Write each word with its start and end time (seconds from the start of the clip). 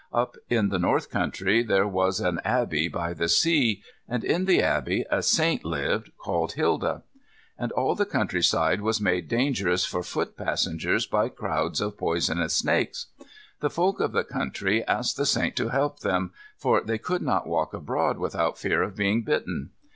Up 0.11 0.35
in 0.49 0.69
the 0.69 0.79
north 0.79 1.11
country 1.11 1.61
there 1.61 1.87
was 1.87 2.19
an 2.19 2.41
abbey 2.43 2.87
by 2.87 3.13
the 3.13 3.29
sea, 3.29 3.83
and 4.09 4.23
in 4.23 4.45
the 4.45 4.59
abbey 4.59 5.05
a 5.11 5.21
saint 5.21 5.63
lived 5.63 6.09
called 6.17 6.53
Hilda. 6.53 7.03
And 7.55 7.71
all 7.73 7.93
the 7.93 8.07
countryside 8.07 8.81
was 8.81 8.99
made 8.99 9.27
dangerous 9.27 9.85
for 9.85 10.01
foot 10.01 10.35
passengers 10.35 11.05
by 11.05 11.29
crowds 11.29 11.79
of 11.79 11.99
poisonous 11.99 12.55
snakes. 12.55 13.11
The 13.59 13.69
folk 13.69 13.99
of 13.99 14.11
the 14.11 14.23
country 14.23 14.83
asked 14.87 15.17
the 15.17 15.25
saint 15.27 15.55
to 15.57 15.69
help 15.69 15.99
them; 15.99 16.31
for 16.57 16.81
they 16.81 16.97
could 16.97 17.21
not 17.21 17.45
walk 17.45 17.71
abroad 17.71 18.17
without 18.17 18.57
fear 18.57 18.81
of 18.81 18.95
being 18.97 19.21
bitten. 19.23 19.69